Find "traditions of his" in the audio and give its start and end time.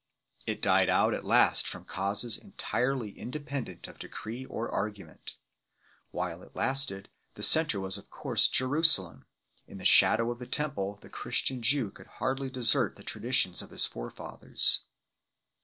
13.03-13.85